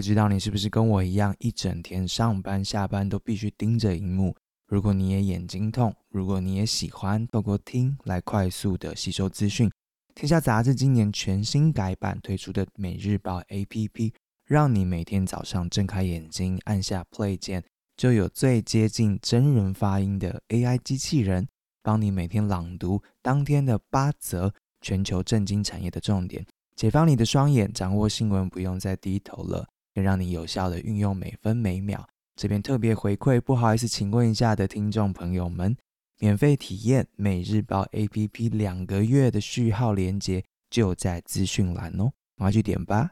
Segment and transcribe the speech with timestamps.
[0.00, 4.34] 不知道你是不是跟我一样，一整天上班下班都必须盯着荧幕？
[4.66, 9.70] 如果你也眼睛痛，如果你也喜欢透过听来快速的吸收资讯，
[10.14, 14.14] 天下杂志今年全新改版推出的每日报 APP，
[14.46, 17.62] 让你每天早上睁开眼睛，按下 Play 键，
[17.94, 21.46] 就有最接近真人发音的 AI 机器人，
[21.82, 32.06] 帮你每天朗读当天的八则全球震惊产业的重点，解放你的双眼，掌握新闻不用再低头了，更让你有效的运用每分每秒。
[32.36, 35.76] 这边特别回馈，不好意思，请问一下的听众朋友们，
[36.18, 43.10] 免费体验每日报 APP 两个月的序号链接就在资讯栏哦，赶快去点吧。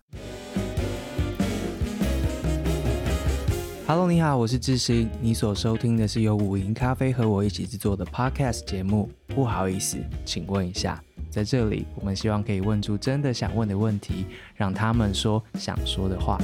[3.86, 9.10] Hello，你好，我是智行，你所收听的是由五营咖啡和我一起制作的 Podcast 节目。
[9.26, 16.38] 不好意思，请问一下，在这里我们希望可以问出真的想问的问题，让他们说想说的话。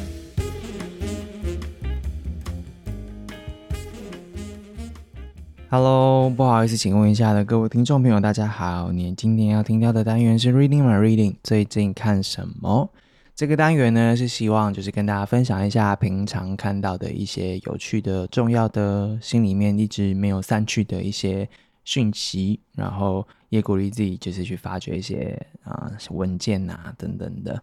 [5.77, 8.93] Hello，不好意思，请问一下的各位听众朋友，大家好。
[8.93, 12.89] 你今天要听到的单元是 Reading My Reading，最近看什么？
[13.35, 21.49] 这个单元呢，是希望就是跟大家分享一下平常看到的一些有趣的、重要的、心里面一直没有散去的一些
[21.85, 27.61] 讯息，然后也鼓励自己就是去发掘一些啊文件啊等等的。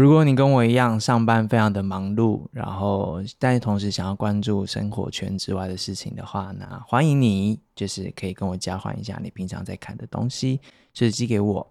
[0.00, 10.60] 如果你跟我一样上班非常的忙碌，然后但是同时想要关注生活圈之外的事情的话，那欢迎你，就是可以跟我交换一下你平常在看的东西，
[10.92, 11.68] 就是寄给我。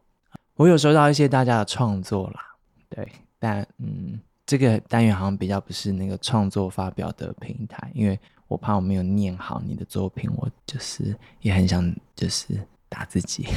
[0.55, 2.41] 我有收到一些大家的创作啦，
[2.89, 8.19] 对，但嗯，这个单元好像比较不是那个创作发表的平台，因为
[8.49, 13.47] 我怕我没有念好你的作品，我就是也很想就是打自己，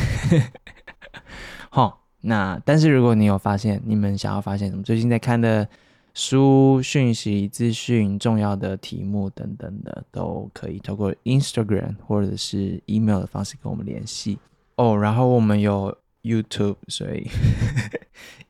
[1.72, 1.92] 齁。
[2.20, 5.66] 那但是如果你有发现，你们想要发现什么最近在看的
[6.12, 14.38] 书、讯息、资讯、重要的题目等等的，都可以透过 Instagram 或者是 email 的方式跟我们联系
[14.77, 14.98] 哦。
[14.98, 17.28] 然后我们有 YouTube，所以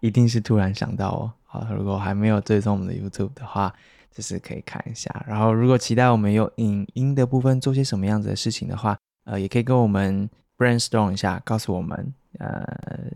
[0.00, 1.32] 一定是突然想到哦。
[1.44, 3.74] 好，如果还没有追踪我们的 YouTube 的话，
[4.10, 5.24] 就是可以看一下。
[5.28, 10.28] 然后如果期待我们有影音的部分做些什么样子的事情的话，呃，也可以跟我们
[10.60, 12.12] brainstorm 一下，告诉我们。
[12.38, 12.64] 呃，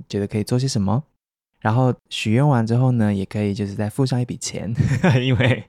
[0.09, 1.03] 觉得可以做些什么，
[1.61, 4.75] 然后许愿完之后呢，也可以就是再付上一笔钱，
[5.23, 5.65] 因为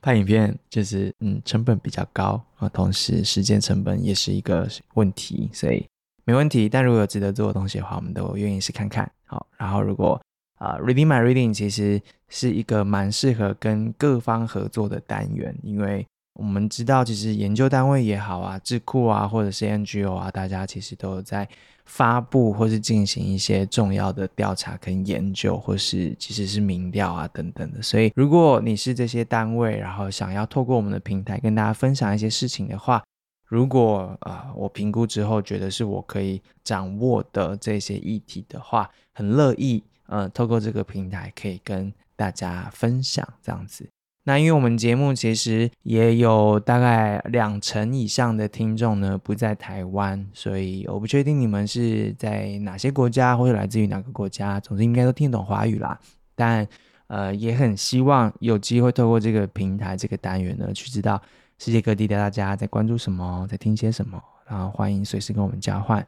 [0.00, 5.86] 拍影片就是嗯成本比较高啊，同时时间成本也是一个问题，所以
[6.24, 6.68] 没问题。
[6.70, 9.08] 但如果有值得做的东西的话，我们都愿意试看看。
[9.26, 10.20] 好，然后如果
[10.56, 16.04] 啊，，Reading My Reading 其实是一个蛮适合跟各方合作的单元，因为
[16.40, 21.46] 我们知道其实研究单位也好啊，智库啊，或者是 NGO 啊，大家其实都有在。
[21.86, 27.82] 发布或是进行一些重要的调查跟研究，或是其实是民调啊等等的。
[27.82, 33.02] 所以，如果你是这些单位，然后想要透过我们的平台跟大家分享一些事情的话，
[33.44, 43.84] 如果啊、呃、我评估之后觉得是我可以掌握的这些议题的话，很乐意呃透过这个平台可以跟大家分享这样子。
[44.24, 55.98] 那因为我们节目其实也有大概两成以上的听众呢不在台湾，所以我不确定你们是在哪些国家或者来自于哪个国家，总之应该都听得懂华语啦。
[56.34, 56.66] 但
[57.06, 61.20] 呃也很希望有机会透过这个平台这个单元呢，去知道
[61.58, 66.06] 世界各地的大家在关注什么，在听些什么，然后欢迎随时跟我们交换。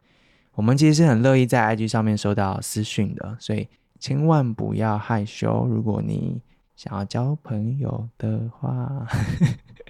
[0.55, 3.67] 我们其实是很乐意在 IG 上面收到私讯的，所以
[3.99, 5.67] 千万不要害羞。
[5.67, 6.41] 如果你
[6.77, 9.07] 想要交朋友的话，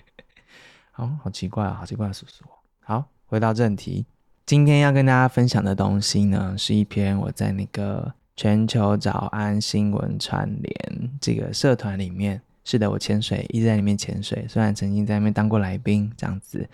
[0.91, 2.44] 好好奇怪啊，好奇怪的叔叔。
[2.81, 4.04] 好，回到正题，
[4.44, 16.69] 今天要跟大家分享的东西呢，是一篇我在那个全球早安新闻串联这个社团里面，是的，我潜水一直在里面潜水，虽然曾经在那边当过来宾这样子，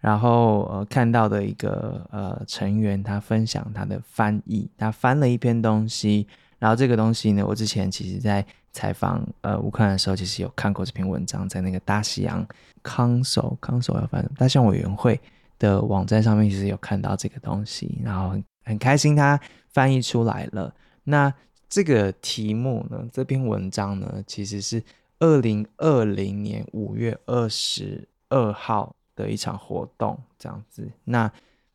[0.00, 6.26] 然后呃看到的一个呃成员他分享他的翻译，他翻了一篇东西，
[6.58, 8.44] 然后这个东西呢，我之前其实在。
[8.72, 12.46] 采访呃乌克兰的时候，其实有看过这篇文章，在那个大西洋
[12.82, 15.20] Council Council 要翻大西洋委员会
[15.58, 19.38] 的网站上面，其实有看到这个东西，然后很很开心它
[19.68, 20.74] 翻译出来了。
[21.04, 21.32] 那
[21.68, 24.82] 这个题目呢，这篇文章呢，其实是
[25.18, 30.90] 二零二零年五月二十二号的一场活动，这样子。
[31.04, 31.30] 那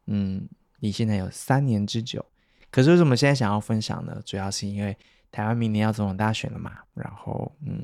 [0.07, 0.47] 嗯，
[0.79, 2.25] 离现在有三年之久。
[2.71, 4.19] 可是为什么现在想要分享呢？
[4.25, 4.97] 主要是因为。
[5.37, 7.79] 台湾明年要总统大选了嘛，然后嗯，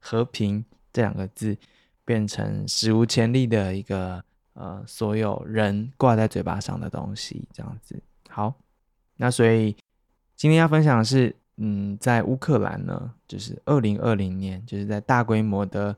[0.00, 0.62] 和平
[0.92, 1.56] 这两个字
[2.04, 7.98] 变成史无前例的一个呃，所有人挂在嘴巴上的东西，这样子。
[8.28, 8.52] 好，
[9.16, 9.74] 那所以
[10.36, 15.96] 今天要分享的是嗯，在乌克兰呢，就是二零二零年，就是在大规模的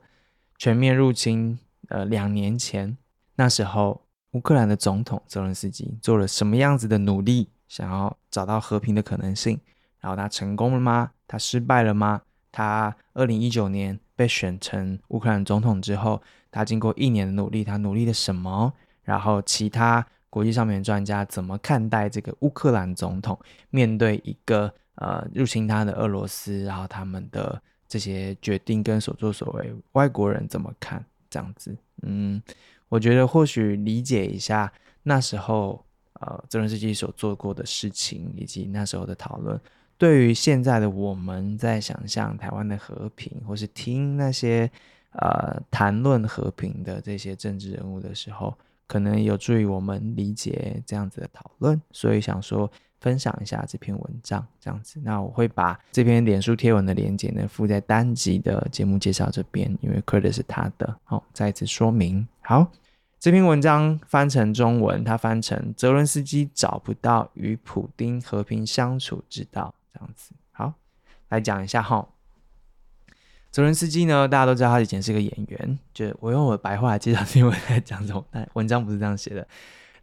[0.57, 1.59] 全面入侵，
[1.89, 2.97] 呃，两年前，
[3.35, 4.01] 那时候
[4.31, 9.59] 乌克兰的总统泽伦斯基做了什么样子的努力，想要找到和平的可能性？
[10.03, 11.11] 然后他成功了吗？
[11.25, 12.21] 他失败了吗？
[12.51, 16.21] 他二零一九年被选成乌克兰总统之后，
[16.51, 18.73] 他经过一年的努力，他努力了什么？
[19.03, 23.39] 然后其他国际上面的专家怎么看待这个乌克兰总统
[23.69, 31.01] 面对一个呃入侵他的俄罗斯，然后他们的这些决定跟所作所为，外国人怎么看？
[31.29, 32.43] 这样子，嗯，
[32.89, 34.71] 我觉得或许理解一下
[35.01, 35.83] 那时候
[36.19, 39.59] 呃泽伦斯基所做过的事情，以及那时候的讨论。
[40.03, 44.69] 对于现在的我们在想象台湾的和平，或是听那些
[45.13, 48.53] 呃谈论和平的这些政治人物的时候，
[48.85, 51.81] 可能有助于我们理解这样子的讨论。
[51.93, 52.69] 所以想说
[52.99, 54.99] 分享一下这篇文章，这样子。
[55.01, 60.93] 那我会把这篇脸书贴文的链接呢附在单集的节目介绍这边，因为 credit 是他的。
[61.05, 62.27] 好，再一次说明。
[62.41, 62.69] 好，
[63.21, 69.73] 这篇文章翻成中文，它翻成泽伦斯基找不到与普丁和平相处之道。
[69.93, 70.73] 这样子，好，
[71.29, 72.09] 来讲一下哈。
[73.51, 79.47] 泽伦斯基呢，大家都知道他以前是个演员，就我用我的白话来介绍是因为在讲什么，但文章不是这样写的。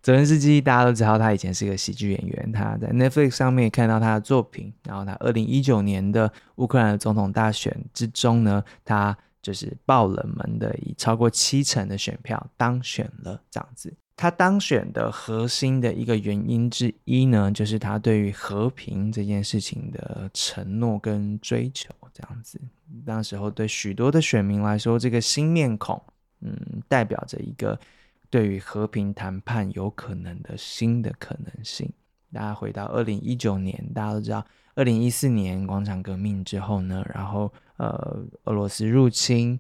[0.03, 13.93] 泽伦斯基大家都知道他以前是个喜剧演员，他在 Netflix 上面看到他的作品，然后他二零一九年的乌克兰的总统大选之中呢，他就是爆冷门的，以超过七成的选票当选了，这样子。
[14.21, 22.61] 他当选的核心的一个原因之一呢，就是他对于和平这件事情的承诺跟追求，这样子。
[23.07, 25.99] 那时候对许多的选民来说，这个新面孔，
[26.43, 26.55] 嗯，
[26.87, 27.81] 代表着一个
[28.29, 31.91] 对于和平谈判有可能的新的可能性。
[32.31, 34.45] 大家回到二零一九年，大家都知道，
[34.75, 39.59] 二零一四年广场革命之后呢，然后呃，俄罗斯入侵。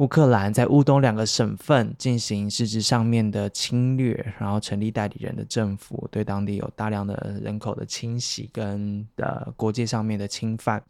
[0.00, 10.82] 乌克兰在乌东两个省份进行实质上面的侵略，然后成立代理人的政府，对当地有大量的人口的清洗跟呃国界上面的侵犯，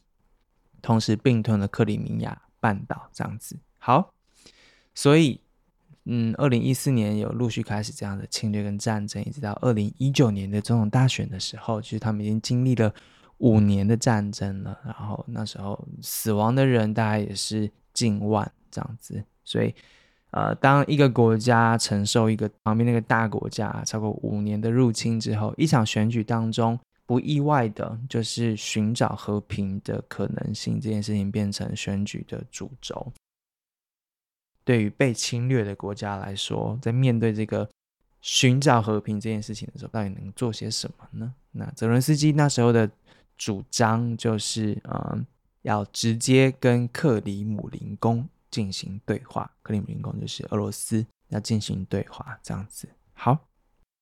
[0.80, 3.56] 同时并吞了克里米亚半岛这样子。
[3.78, 4.14] 好，
[4.94, 5.40] 所以
[6.04, 12.94] 嗯，二零一四年有陆续开始这样的侵略跟战争，一直到二零一九年的总统大选的时候，其实他们已经经历了
[13.38, 18.48] 五年的战争了，然后那时候死亡的人大概也是近万。
[18.70, 19.75] 这样子，所以，
[20.31, 33.12] 呃，当一个国家承受一个旁边那个大国家超过五年的入侵之后，一场选举当中，不意外的就是寻找和平的可能性这件事情变成选举的主轴。
[34.62, 37.69] 对于被侵略的国家来说，在面对这个
[38.20, 41.34] 寻找和平这件事情的时候，到底能做些什么呢？
[41.50, 42.88] 那泽伦斯基那时候的
[43.37, 45.26] 主张就是，嗯，
[45.62, 48.28] 要直接跟克里姆林宫。
[48.50, 52.88] 进行对话，克里姆林宫就是俄罗斯要进行对话，这样子。
[53.12, 53.38] 好，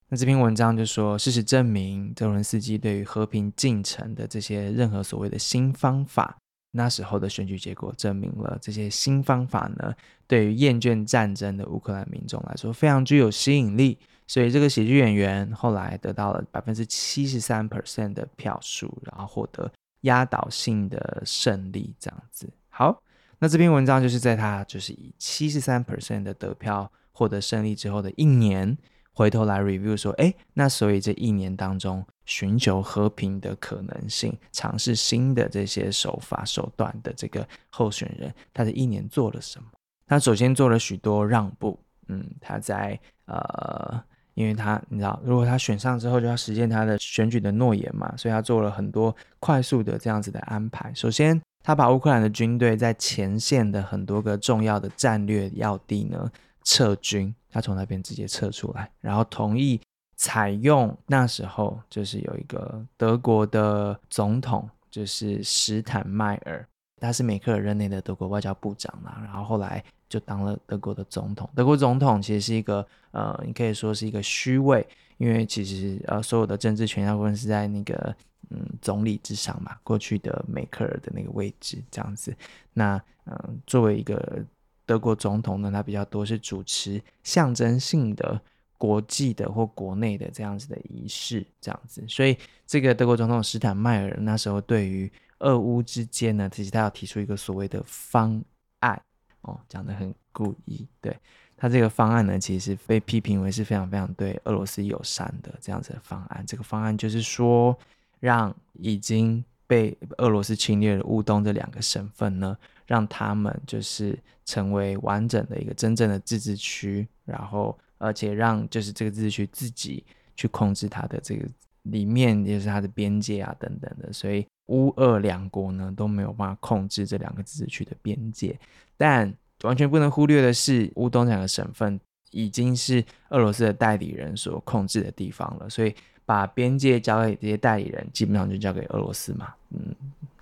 [0.08, 6.38] 那这篇文章就说，事实证明，泽伦斯基对于和平进程的这些任何所谓的新方法，
[6.70, 9.94] 那时候的选举结果证明了这些新方法呢，
[10.26, 13.98] 对于厌倦战争的乌克兰民众来说非常具有吸引力。
[14.26, 19.70] 所以这个喜剧演员后来得到了百分之七十三 percent 的票数，然后获得
[20.02, 22.48] 压倒性的胜利，这样子。
[22.68, 23.02] 好。
[23.40, 28.76] 那这篇文章就是在他就是以七十三 percent 的得票获得胜利之后的一年，
[29.12, 39.68] 回头来 review 说，哎，那所以这一年当中寻求和平的可能性，尝试新的这些手法手段的这个候选人，他这一年做了什么？
[40.06, 44.02] 他首先做了许多让步，嗯，他在呃，
[44.34, 50.92] 因为他你知道，如果他选上之后就要实现他的选举的诺言嘛，所以他做了很多快速的这样子的安排。
[50.92, 51.40] 首先。
[51.68, 56.32] 他把乌克兰的军队在前线的很多个重要的战略要地呢
[56.64, 59.78] 撤军，他从那边直接撤出来，然后同意
[60.16, 66.66] 采用那时候就是有一个德国的总统，就是史坦迈尔，
[67.02, 71.46] 他是梅克尔任内的德国外交部长嘛，然后后来就当了德国的总统。
[71.54, 78.16] 德国总统其实是一个呃，你可以说是一个虚位，因为其实呃所有的政治权大部分是在那个。
[78.50, 82.34] 嗯，总理之上嘛，过去的梅克尔的那个位置这样子。
[82.72, 84.42] 那嗯，作为一个
[84.86, 88.40] 德国总统呢，他比较多是主持象征性的
[88.78, 92.02] 国际的或国内的这样子的仪式这样子。
[92.08, 92.34] 所以
[92.66, 98.42] 这个德国总统施坦迈尔那时候对于俄乌之间呢，其实他要提出一个所谓的方
[98.78, 98.98] 案
[99.42, 100.88] 哦，讲得很故意。
[101.02, 101.14] 对，
[101.54, 106.42] 他这个方案呢，其实被批评为是非常非常对俄罗斯友善的这样子的方案。
[106.46, 107.78] 这个方案就是说。
[108.20, 112.56] 让已经被俄罗斯侵略的乌东这两个省份呢，
[112.86, 121.46] 让他们就是成为完整的一个真正的自治区，然后而且让就是这个自治区自己去控制它的这个
[121.82, 128.58] 里面，也是它的边界啊等等的，所以乌俄两国呢都没有办法控制这两个自治区的边界。
[128.96, 129.32] 但
[129.62, 135.94] 完全不能忽略的是，乌东两个省份已经是俄罗斯的代理人所控制的地方了，所以。
[136.28, 139.54] 把边界交给这些代理人，基本上就交给俄罗斯嘛。
[139.70, 139.80] 嗯，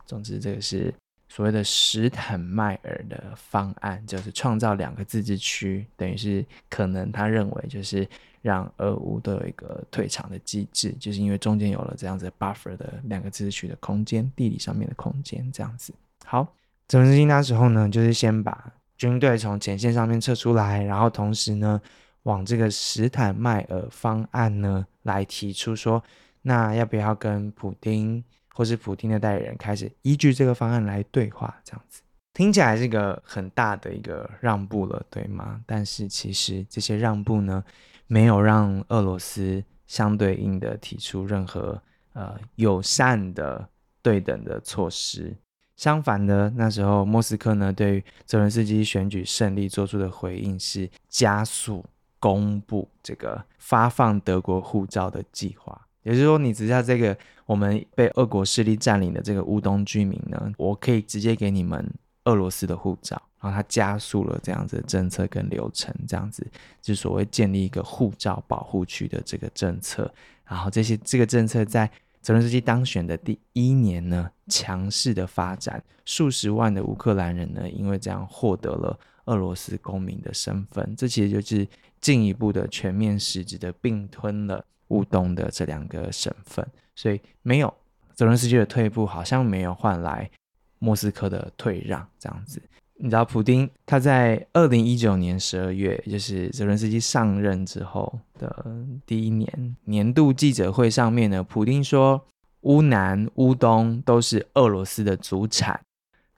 [0.05, 0.93] 总之这个是
[1.28, 8.05] 所谓的史坦迈尔的方案，就是创造两个自治区，等于是可能他认为就是
[8.43, 15.95] 让俄乌都有一个退场的机制，就是因为中间有了这样子 buffer 的两个自治区的空间，地理上面的空间这样子。
[16.25, 16.52] 好，
[16.88, 21.81] 泽连斯基那时候呢，就是先把军队从前线上面撤出来，然后同时呢。
[22.26, 26.02] 往这个史坦迈尔方案呢来提出说，
[26.42, 31.54] 那要不要跟普丁或是普丁的代理人开始依据这个方案来对话？
[31.64, 32.02] 这样子
[32.35, 35.61] 听起来是一个很大的一个让步了，对吗？
[35.66, 37.62] 但是其实这些让步呢，
[38.09, 41.80] 没有让俄罗斯相对应的提出任何
[42.12, 43.68] 呃友善的
[44.02, 45.33] 对等的措施。
[45.76, 51.85] 相反的，那时候莫斯科呢对泽伦斯基选举胜利做出的回应是加速。
[52.18, 61.88] 公布这个发放德国护照的计划，也就是说，你只要这个我们被俄国势力占领的这个乌东居民呢，我可以直接给你们
[62.25, 66.46] 俄罗斯的护照，然后他加速了这样子的政策跟流程，这样子
[66.80, 70.12] 就所谓建立一个护照保护区的这个政策，
[70.44, 71.90] 然后这些这个政策在
[72.23, 81.66] 泽伦斯基当选的第一年呢，强势的发展，数十万的乌克兰人呢，因为这样获得了俄罗斯公民的身份，这其实就是。
[82.00, 87.73] 进一步的全面实质的并吞了乌东的这两个省份，所以没有
[88.15, 90.31] 泽伦斯基的退步，好像没有换来
[90.79, 92.07] 莫斯科的退让。
[92.19, 92.62] 这样子，
[92.97, 98.65] 你知道，普丁他在二零一九年十二月，就是泽伦斯基上任之后的
[99.05, 102.25] 第一年年度记者会上面呢，普丁说，
[102.62, 105.81] 乌南、乌东都是俄罗斯的祖产。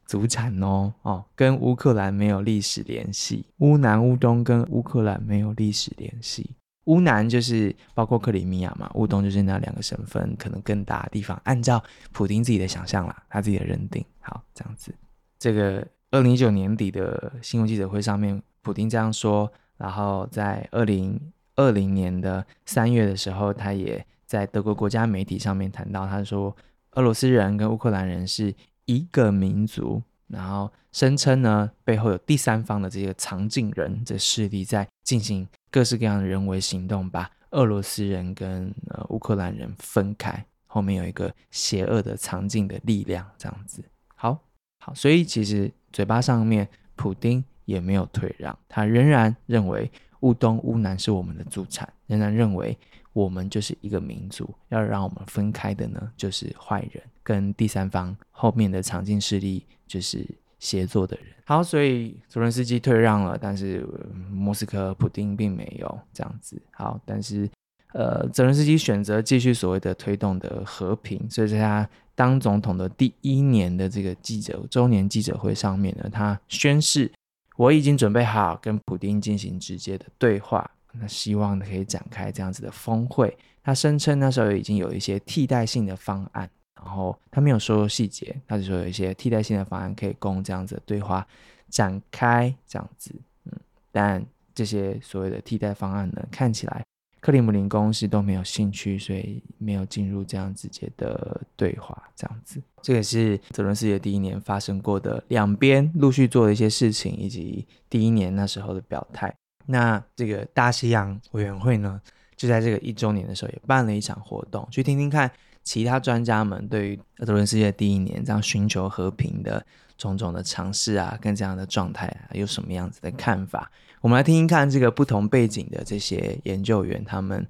[0.08, 3.44] 祖产哦哦，跟乌克兰没有历史联系。
[3.58, 6.56] 乌南乌东跟乌克兰没有历史联系。
[6.84, 11.38] 乌南就是包括克里米亚嘛，乌东就是那两个省份可能更大的地方。
[11.44, 14.94] 按照普丁自己的想象啦，他自己的认定，好这样子。
[15.38, 19.52] 这个二零一九年底的新闻记者会上面，普丁这样说。
[19.76, 21.20] 然后在二零
[21.54, 26.56] 二零年的三月的时候，他也在德国国家媒体上面谈到，他说
[26.92, 28.54] 俄罗斯人跟乌克兰人是。
[28.88, 43.84] 一个民族，然后声称呢，背后有第三方的这个藏镜人这势力在进行各式各样的人为行动，把俄罗斯人跟呃乌克兰人分开，后面有一个邪恶的藏镜的力量，这样子。
[44.14, 44.38] 好，
[44.80, 46.66] 好，所以其实嘴巴上面，
[46.96, 49.90] 普丁也没有退让，他仍然认为
[50.20, 52.76] 乌东乌南是我们的祖产，仍然认为。
[53.14, 60.26] 我们就是一个民族，要让我们分开的呢，就是坏人跟第三方后面的藏镜势力，就是
[60.58, 61.26] 协作的人。
[61.44, 63.86] 好，所以泽伦斯基退让了，但是
[64.30, 66.58] 莫斯科普丁并没有这样子。
[66.70, 67.46] 好，但是
[67.92, 77.12] 呃，泽伦斯基选择继续所谓的推动的和平，所以在他当总统的第一年的这个记者周年记者会上面呢，他宣誓
[77.56, 80.70] 我已经准备好跟普丁进行直接的对话。
[80.92, 83.36] 那希望可以展开这样子的峰会。
[83.62, 86.48] 他声称那时候已经有一些替代性的方案，
[86.84, 91.26] 然后他没有说细节，他只说有一些替代性的方案可以供这样子对话
[91.68, 93.14] 展开，这样子。
[93.44, 93.52] 嗯，
[93.92, 96.84] 但这些所谓的替代方案呢，看起来
[97.20, 102.62] 克里姆林宫是都没有兴趣，所以没有进入这样直接的对话，这样子。
[102.80, 109.34] 这个是泽伦斯基第一年发生过的两边陆续做的一些事情，以及第一年那时候的表态。
[109.66, 112.00] 那这个大西洋委员会呢，
[112.36, 115.30] 就在这个一周年的时候也办了一场活动，去听听看
[115.68, 119.62] 其他专家们对于泽伦斯基的第一年这样寻求和平的
[119.98, 123.70] 种种的尝试啊，跟这样的状态啊，有什么样子的看法？
[124.00, 127.46] 我们来听听看这个不同背景的这些研究员他们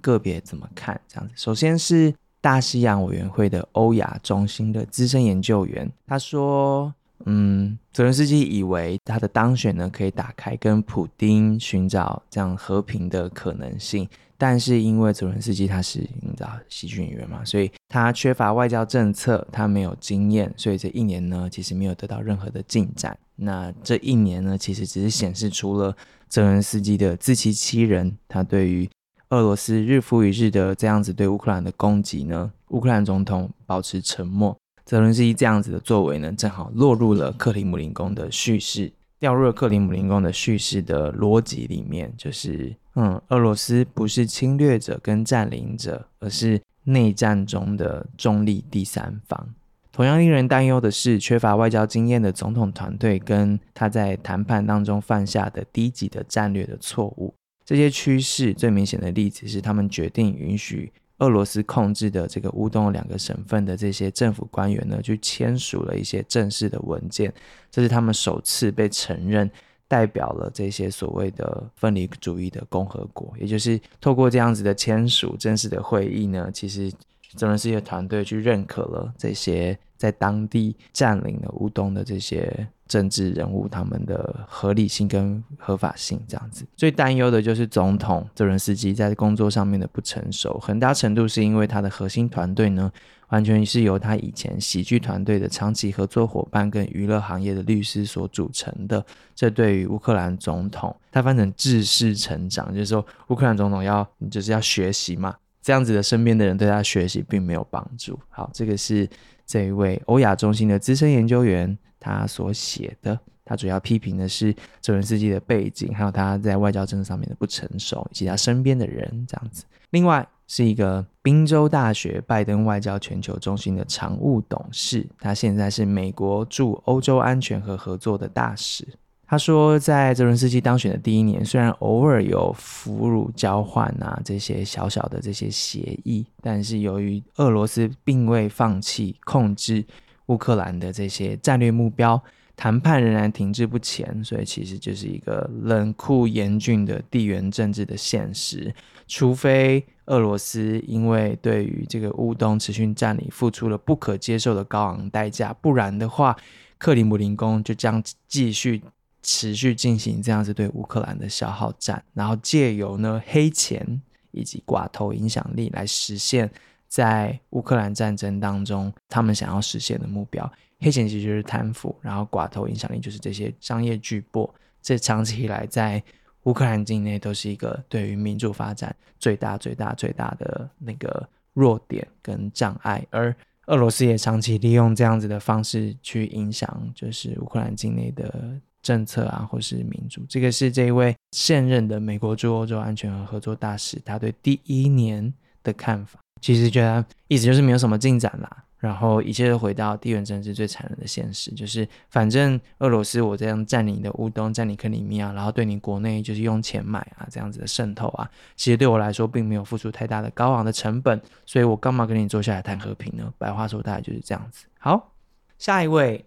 [0.00, 1.34] 个别怎么看这样子。
[1.36, 6.90] 首先是大西洋委员会的欧亚中心的资深研究员，他说。
[7.26, 14.08] 嗯，泽伦斯基以为他的当选呢，可以打开跟普丁寻找这样和平的可能性，
[14.40, 23.14] 但是因为泽伦斯基他是你知道喜剧演员嘛，所以他缺乏外交政策，他没有经验，所以这一年呢，其实没有得到任何的进展。
[23.36, 25.94] 那这一年呢，其实只是显示出了
[26.26, 28.88] 泽伦斯基的自欺欺人，他对于
[29.28, 34.56] 俄罗斯日复一日的这样子对乌克兰的攻击呢，乌克兰总统保持沉默。
[34.86, 49.54] 泽伦斯基这样子的作为呢，正好落入了克里姆林宫的叙事，掉入了克里姆林宫的叙事的逻辑里面，就是嗯，俄罗斯不是侵略者跟占领者，而是内战中的中立第三方。
[49.92, 57.34] 同样令人担忧的是，缺乏外交经验的总统团队跟他在谈判当中犯下的低级的战略的错误。
[57.64, 60.90] 这些趋势最明显的例子是，他们决定允许。
[61.20, 67.32] 俄罗斯控制的这个乌东两个省份的这些政府官员呢，去签署了一些正式的文件，
[67.70, 69.50] 这是他们首次被承认
[69.86, 73.32] 代表了这些所谓的分离主义的共和国。
[73.38, 76.92] 也就是透过这样子的签署正式的会议呢，其实
[77.36, 82.68] 泽伦斯基的团队去认可了这些在当地占领了乌东的这些。
[82.90, 92.90] 政治人物他们的合理性跟合法性这样子，最担忧的就是总统泽伦斯基在工作上面的不成熟，很大程度是因为他的核心团队呢，
[93.28, 99.06] 完全是由他以前喜剧团队的长期合作伙伴跟娱乐行业的律师所组成的。
[99.36, 105.36] 这对于乌克兰总统，他翻成制式成长，就是说乌克兰总统要就是要学习嘛，
[105.70, 108.18] 这样子的身边的人对他学习并没有帮助。
[108.28, 109.08] 好，这个是
[109.46, 111.78] 这一位欧亚中心的资深研究员。
[112.00, 119.62] 他所写的，他主要批评的是泽伦斯基的背景，还有他在外交政策上面的不成熟，以及他身边的人这样子。
[119.90, 128.84] 另外是一个宾州大学拜登外交全球中心的常务董事，他现在是美国驻欧洲安全和合作的大使。
[129.30, 139.84] 他说，在泽伦斯基当选的第一年，虽然偶尔有俘虏交换啊这些小小的这些协议，但是由于俄罗斯并未放弃控制。
[140.26, 142.20] 乌克兰的这些战略目标
[142.56, 148.74] 谈判仍然停滞不前，所以其实就是一个冷酷严峻的地缘政治的现实。
[149.06, 156.36] 除非俄罗斯因为对于这个乌东持续占领付出了不可接受的高昂代价，不然的话，
[156.78, 158.82] 克里姆林宫就将继续
[159.22, 166.50] 持续进行这样子对乌克兰的消耗战，然后借由呢黑钱以及寡头影响力来实现。
[166.88, 174.50] 在乌克兰战争当中，他们想要实现的目标，黑钱其实就是贪腐，然后寡头影响力就是这些商业巨擘。
[174.82, 176.02] 这长期以来在
[176.42, 183.06] 乌克兰境内都是一个对于民主发展最大、最大、最大的那个弱点跟障碍。
[183.10, 183.32] 而
[183.66, 190.22] 俄罗斯也长期利用这样子的方式去影响，就是乌克兰境内的政策啊，或是民主。
[190.28, 196.18] 这个是这一位现任的美国驻欧洲安全和合作大使他对第一年的看法。
[196.40, 213.30] 其实觉得意思就是没有什么进展啦，然后一切都回到地缘政治最残忍的现实，就是反正俄罗斯我这样占领的乌东，占领克里米亚，然后对你国内就是用钱买啊这样子的渗透啊，其实对我来说并没有付出太大的高昂的成本，所以我干嘛跟你坐下来谈和平呢？
[213.36, 214.64] 白话说大概就是这样子。
[214.78, 215.12] 好，
[215.58, 216.24] 下一位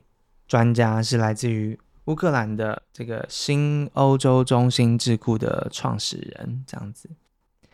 [0.47, 7.09] 专家是来自于乌克兰的这个新欧洲中心智库的创始人，这样子，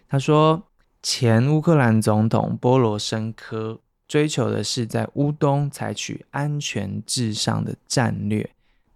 [0.08, 0.64] 他说。
[1.02, 8.50] 前乌克兰总统波罗申科追求的是在乌东采取安全至上的战略，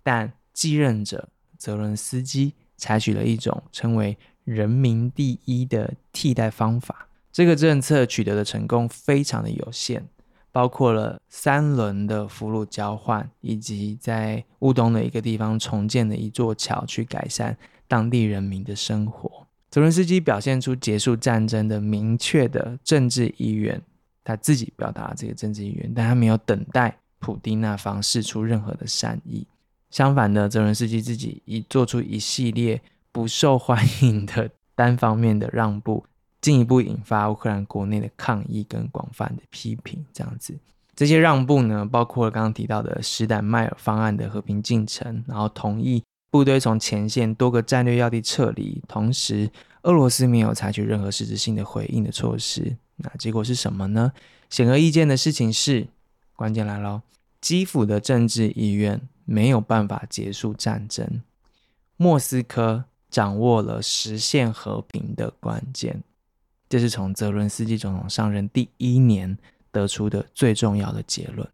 [0.04, 7.08] 但继任者泽伦斯基采取了一种称为“人民第一”的替代方法。
[7.32, 10.06] 这个政策取得的成功非常的有限，
[10.54, 19.46] 包括了三轮的俘虏交换，以及在乌东的一个地方重建的一座桥，去改善当地人民的生活。
[19.72, 23.82] 泽伦斯基表现出结束战争的明确的政治意愿，
[24.24, 29.48] 他自己表达这个政治意愿，但他没有等待普丁那方释出任何的善意。
[29.90, 32.80] 相反的，泽伦斯基自己已做出一系列
[33.12, 36.06] 不受欢迎的单方面的让步，
[36.44, 40.06] 进一步引发乌克兰国内的抗议跟广泛的批评。
[40.14, 40.54] 这样子，
[40.96, 46.04] 这些让步呢，包括了刚刚提到的史坦迈尔方案的和平进程，然后同意。
[46.30, 49.50] 部队从前线多个战略要地撤离，同时
[49.84, 52.76] 俄罗斯没有采取任何实质性的回应的措施。
[52.96, 54.12] 那结果是什么呢？
[54.50, 55.88] 显而易见的事情是，
[56.36, 57.04] 关键来了，
[57.40, 61.22] 基辅的政治意愿没有办法结束战争，
[61.98, 66.02] 莫斯科掌握了实现和平的关键。
[66.74, 69.38] 这是从泽伦斯基总统上任第一年
[69.72, 71.48] 得出的最重要的结论。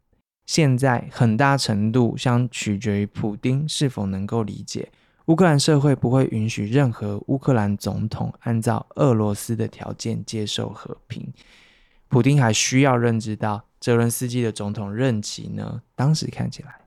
[0.45, 4.89] 现在很大程度将取决于普丁是否能够理解，
[5.25, 11.27] 乌克兰社会不会允许任何乌克兰总统按照俄罗斯的条件接受和平。
[12.07, 16.79] 普丁还需要认知到，泽伦斯基的总统任期呢，当时看起来，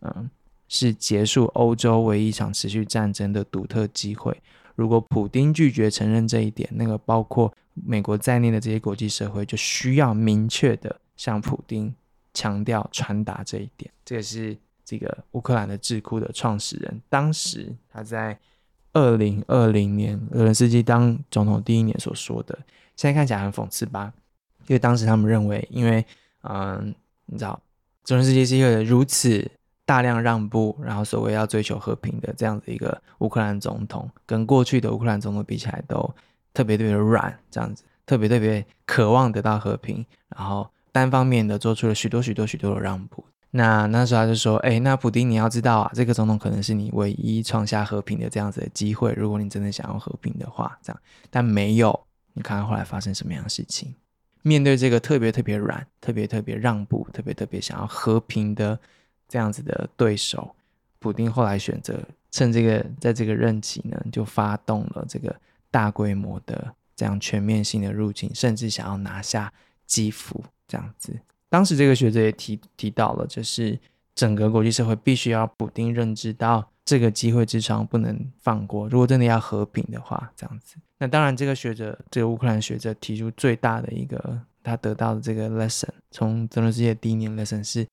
[0.00, 0.30] 嗯，
[0.68, 4.34] 是结束欧洲唯一一场持续战争的独特机会。
[4.74, 11.94] 如果普丁拒绝承认这一点，那个包括美国在内的这些国际社会就需要明确的向普丁。
[12.36, 13.88] 强调传达这一点。
[14.04, 18.36] 这个是这个乌克兰的智库的创始人，当时他在
[18.92, 22.58] 二零二零年泽伦斯基当总统第一年所说的。
[22.96, 24.12] 现在看起来很讽刺吧？
[24.66, 26.04] 因为当时他们认为，因为
[26.42, 26.92] 嗯，
[27.26, 27.62] 你知道，
[28.02, 29.48] 泽伦斯基是一个如此
[29.84, 36.12] 大量让步，然后所谓要追求和平的这样子一个乌克兰总统，跟过去的乌克兰总统比起来，都
[36.54, 43.22] 特别特别软，这样子，特别特别渴望得到和平，然后单方面的做出了许多许多许多的让步。
[43.50, 52.06] 那那时候他就说：“哎，那普丁，你要知道啊，这个总统可能是你唯一创下和平的这样子的机会，如果你真的想要和平的话，这样，但没有。
[52.32, 53.94] 你看看后来发生什么样的事情？
[54.42, 58.76] 面对这个特别特别软、特别特别让步、特别特别想要和平的
[59.28, 60.54] 这样子的对手，
[60.98, 61.98] 普丁后来选择
[62.32, 65.34] 趁这个在这个任期呢，就发动了这个
[65.74, 69.52] 大规模的这样全面性的入侵，甚至想要拿下
[69.86, 71.18] 基辅这样子。
[71.48, 73.76] 当时这个学者也提提到了，就是
[74.14, 78.88] 整个国际社会必须要普丁认知到这个机会之窗不能放过。
[78.88, 80.76] 如果真的要和平的话，这样子。
[80.98, 87.84] 那当然，这个学者，这个乌克兰学者提出最大的一个他得到的这个 lesson，从泽伦斯基的第一年 lesson 是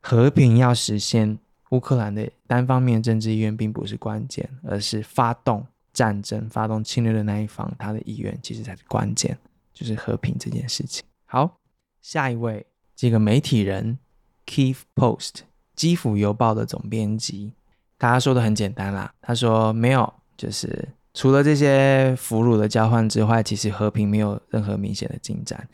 [0.00, 1.38] 和平要实现，
[1.70, 9.36] 乌克兰的单方面政治意愿并不是关键，而是发动战争、发动侵略的那一方他的意愿其实才是关键，
[9.72, 11.04] 就是和平这件事情。
[11.24, 11.58] 好，
[12.00, 12.66] 下一位。
[12.96, 13.96] 这个媒体人
[14.44, 15.42] Kiev Post
[15.76, 17.52] 基辅邮报的总编辑，
[17.96, 19.14] 他说的很简单啦。
[19.20, 25.68] 他说没有，就是除了这些俘虏的交换之外，其实和平没有任何明显的进展。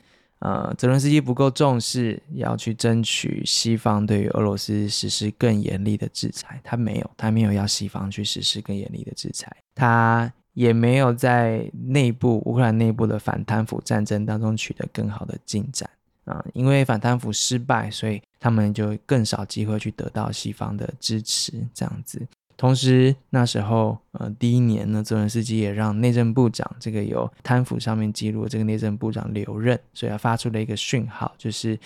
[0.44, 6.60] 呃，泽伦斯基不够重视，要去争取西方对于俄罗斯实施更严厉的制裁。
[6.62, 9.50] 他没有，他没有要西方去实施更严厉的制裁。
[9.74, 15.88] 他也没有在内部乌克兰内部的反贪腐战争当中取得更好的进展。
[16.26, 22.20] 啊，因为反贪腐失败，所以他们就更少机会去得到西方的支持，这样子。
[22.56, 31.78] 同时，那时候，呃，第一年呢，泽连斯基也让内政部长这个有贪腐上面记录这个内政部长留任，所以他发出了一个讯号，就是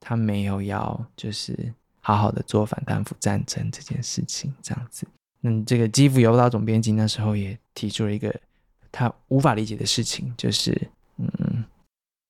[0.00, 5.06] 他没有要就是好好的做反贪腐战争这件事情，这样子。
[5.42, 8.34] 嗯，这个基辅邮报总编辑那时候也提出了一个
[8.90, 11.64] 他无法理解的事情，就是，嗯。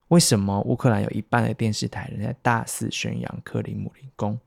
[0.09, 4.39] 为什么乌克兰有一半的电视台人在大肆宣扬克里姆林宫？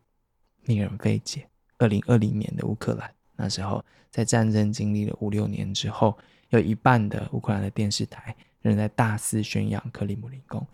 [0.65, 1.47] 令人费解。
[1.77, 6.17] 二零二零年的乌克兰，那时候在战争经历了五六年之后，
[6.51, 10.67] 有一半的乌克兰的电视台仍在大肆宣扬克里姆林宫。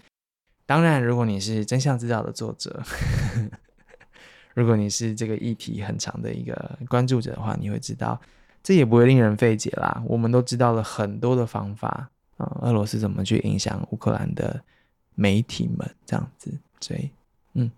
[0.67, 2.83] 当然，如果你是真相知道的作者，
[4.55, 8.21] 如果你是这个议题很长的一个关注者的话，你会知道，
[8.63, 10.03] 这也不会令人费解啦。
[10.07, 14.63] 我们都知道了很多的方法啊，俄罗斯怎么去影响乌克兰的。
[15.19, 17.09] 媒体们这样子，所以，
[17.55, 17.71] 嗯，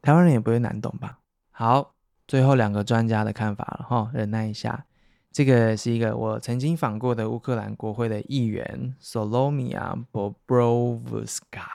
[0.00, 1.18] 台湾人也不会难懂吧？
[1.50, 1.92] 好，
[2.28, 4.84] 最后两个专家的看法了哈，忍耐一下。
[5.32, 11.66] 这个是一个我曾经访过的乌克兰国会的议员 Solomia Bobrovska。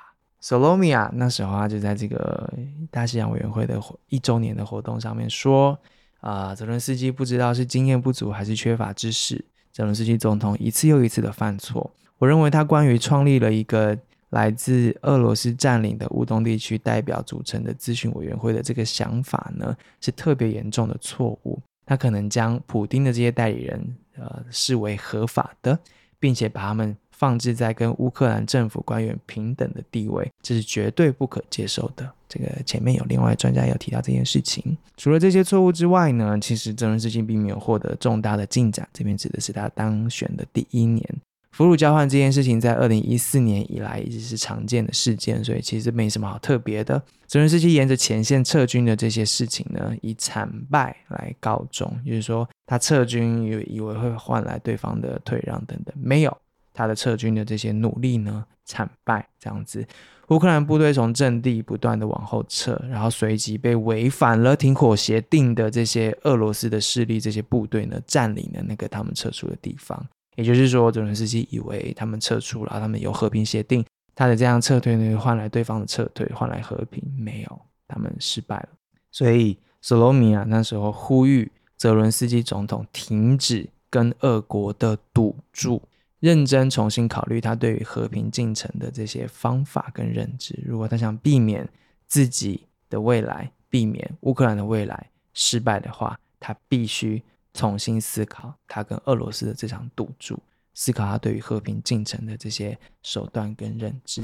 [0.41, 2.53] Solomia 那时候啊就在这个
[2.91, 5.79] 大西洋委员会的一周年的活动上面说，
[6.19, 11.91] 啊、泽伦斯基不知道是经验不足还是缺乏知识，泽伦斯基总统一次又一次的犯错。
[12.19, 13.97] 我认为他关于创立了一个。
[14.33, 21.59] 来自俄罗斯占领的乌东地区代表组成的咨询委员会的这个想法呢，是特别严重的错误。
[21.85, 25.77] 他可能将普丁的这些代理人，呃，视为合法的，
[26.19, 32.09] 并且把他们放置在跟乌克兰政府官员平等的地位，这是绝对不可接受的。
[32.27, 34.75] 这个前面有另外专家有提到这件事情。
[34.97, 38.87] 除了这些错误之外呢，其实泽伦斯基并没有获得重大的进展。
[38.91, 41.07] 这边指的是他当选的第一年。
[41.53, 47.01] 俘虏交换这件事情在二零一四年以来一直是常见的事件，所以其实没什么好特别的。
[47.27, 56.35] 泽伦斯基沿着前线撤军的这些事情呢，以惨败来告终，就是说他撤军以以为会换来对方的退让等等，没有，
[56.73, 59.85] 他的撤军的这些努力呢，惨败这样子。
[60.29, 70.03] 乌克兰部队从阵地不断的往后撤，然后随即被违反了停火协定的这些俄罗斯的势力，这些部队呢，占领了那个他们撤出的地方。
[70.35, 78.69] 也就是说，泽伦斯基以为他们撤出了，他们有和平协定，他的这样撤退呢，换来对方的撤退，换来和平，没有，他们失败了。
[79.11, 85.81] 所以，索罗米亚那时候呼吁泽伦斯基总统停止跟俄国的赌注，
[86.19, 90.59] 认真重新考虑他对于和平进程的这些方法跟认知。
[90.65, 91.67] 如果他想避免
[92.07, 97.21] 自己的未来，避免乌克兰的未来失败的话，他必须。
[97.53, 100.39] 重新思考他跟俄罗斯的这场赌注，
[100.73, 104.21] 思考他对于和平进程的这些手段跟认知。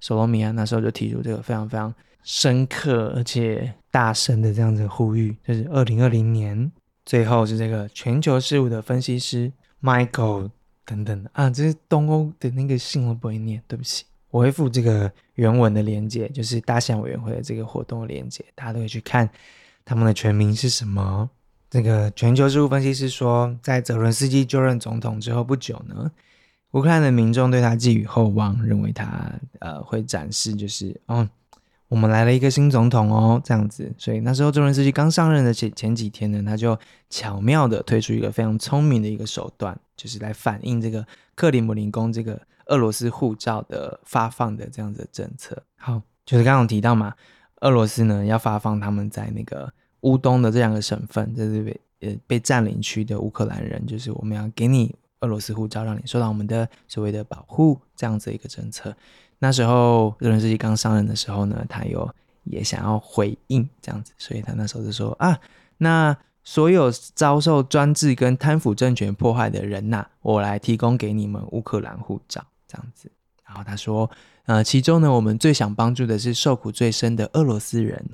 [0.00, 6.70] 索罗米亚那时候就提出这个非常非常深刻而且大声的这样子呼吁，就是二零二零年
[7.04, 10.50] 最后是这个全球事务的分析师 Michael
[10.84, 19.28] 等等的啊，这是东欧的那个姓我不会念，对不起，我会附这个原文的连接，就是大象委员会的这个活动的连接，大家都会去看
[19.84, 21.28] 他们的全名是什么。
[21.72, 26.12] 这个全球事务分析师说，在泽伦斯基就任总统之后不久呢，
[26.72, 31.26] 乌克兰的民众对他寄予厚望，认为他呃会展示就是哦。
[31.88, 45.62] 我们来了一个新总统哦，这样子，所以那时候泽伦斯基刚上任的前前几天呢，他就巧妙的推出一个非常聪明的一个手段，就是来反映这个克里姆林宫这个俄罗斯护照的发放的这样子的政策。
[45.78, 47.14] 好，就是刚刚提到嘛，
[47.60, 49.72] 俄罗斯呢要发放他们在那个
[50.02, 58.94] 乌东的这两个省份，这是被呃被占领区的乌克兰人，就是我们要给你俄罗斯护照，让你受到我们的所谓的保护，这样子一个政策。
[59.38, 62.08] 那时候泽连斯基刚上任的时候呢，他有
[62.44, 65.38] 也想要回应这样子，所以他那时候就说啊，
[65.78, 73.10] 那所有遭受专制跟贪腐政权迫害的人呐、我来提供给你们乌克兰护照这样子。
[73.46, 74.10] 然后他说，
[74.46, 78.04] 呃，其中呢，我们最想帮助的是受苦最深的俄罗斯人，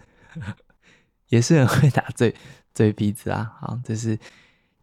[1.29, 2.35] 也是很会打嘴
[2.75, 3.53] 嘴皮子啊。
[3.61, 4.19] 好，这是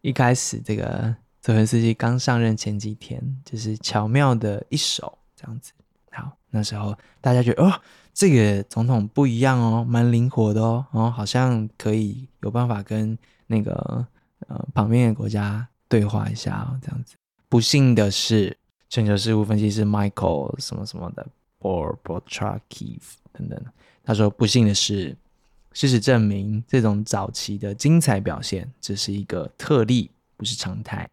[0.00, 5.72] 一开始这个泽伦斯基刚上任前几天，就是巧妙的一手这样子。
[6.12, 7.72] 好，那时候大家觉得哦，
[8.14, 14.06] 这个总统不一样哦，蛮灵活的哦，然哦，好像可以有办法跟那个
[14.48, 17.16] 呃旁边的国家对话一下哦，这样子。
[17.48, 18.56] 不幸的是，
[18.88, 21.26] 全球事务分析师 Michael 什么什么的
[21.60, 23.62] Borbotrakiev 等等，
[24.02, 25.16] 他说不幸的是，
[25.76, 31.06] 事实证明这种早期的精彩表现只是一个特例，不是常态。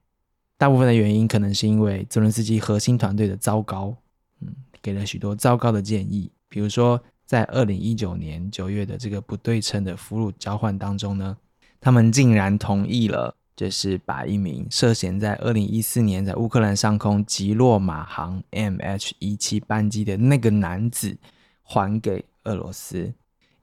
[0.58, 3.93] 大部分的原因可能是因为泽伦斯基核心团队的糟糕，
[4.39, 4.56] 嗯。
[4.82, 11.36] 给了许多糟糕的建议，比如说在二零一九年九月的这个不对称的俘虏交换当中呢，
[11.82, 21.17] 他们竟然同意了，就是把一名涉嫌在二零一四年在乌克兰上空击落马航 MH 一七班机的那个男子
[21.63, 23.13] 还给俄罗斯。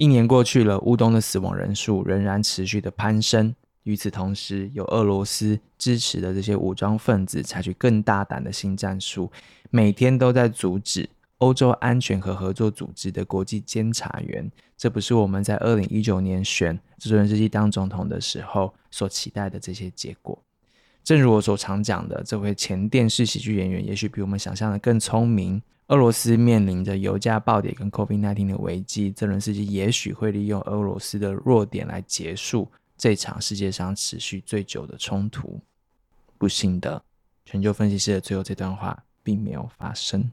[0.00, 3.54] 一年过去了，乌东的死亡人数仍然持续的攀升。
[3.82, 9.30] 与此同时，有俄罗斯支持的这些武装分子采取更大胆的新战术，
[9.68, 14.50] 每天都在阻止欧洲安全和合作组织的国际监察员。
[14.74, 20.42] 这不是我们在二零一九年选泽伦斯基当总统的时候所期待的这些结果。
[21.02, 25.60] 正如我所常讲的，这位前电视喜剧演员也许比我们想象的更聪明。
[25.88, 32.70] 俄罗斯面临着油价暴跌跟 COVID-19 的危机，泽伦斯基也许会利用俄罗斯的弱点来结束。
[32.96, 35.58] 这场世界上持续最久的冲突，
[36.38, 37.02] 不幸的，
[37.44, 40.30] 全球分析师的最后这段话并没有发生。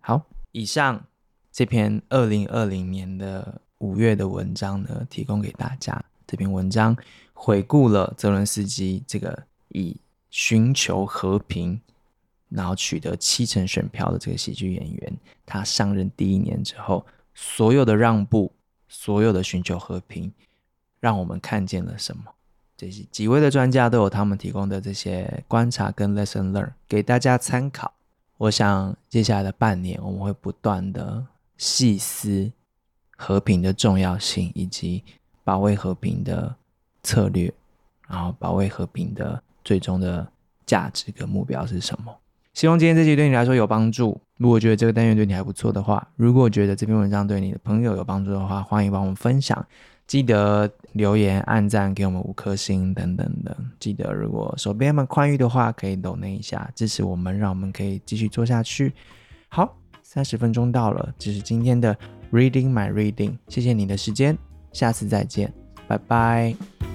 [0.00, 1.02] 好，以上
[1.50, 6.04] 这篇二零二零年的五月的文章呢，提供给大家。
[6.26, 6.94] 这篇文章
[7.32, 9.96] 回顾了泽伦斯基这个以
[10.30, 11.80] 寻求和平，
[12.48, 15.12] 然后取得七成选票的这个喜剧演员，
[15.44, 17.04] 他上任第一年之后，
[17.34, 18.52] 所有的让步，
[18.88, 20.32] 所有的寻求和平。
[21.00, 22.22] 让我们看见了什么？
[22.76, 27.92] 这些几位的专家都有他们提供的这些观察跟 lesson learn 给大家参考。
[28.38, 32.50] 我想接下来的半年，我们会不断的细思
[33.16, 35.02] 和平的重要性，以及
[35.44, 36.54] 保卫和平的
[37.02, 37.52] 策略，
[38.08, 40.26] 然后保卫和平的最终的
[40.66, 42.14] 价值跟目标是什么？
[42.54, 44.20] 希望今天这期对你来说有帮助。
[44.36, 49.64] 如果觉得这个单元对你还不错的话，如果觉得这篇文章对你的朋友有帮助的话，欢迎帮我们分享。
[50.06, 53.56] 记得留言、按赞，给我们五颗星等等的。
[53.78, 58.92] 记得，如果手边们宽裕的话，可以抖那一下支持我们，让我们可以继续做下去。
[59.48, 61.96] 好，三十分钟到了，这是今天的
[62.30, 64.36] Reading My Reading，谢谢你的时间，
[64.72, 65.50] 下次再见，
[65.86, 66.91] 拜拜。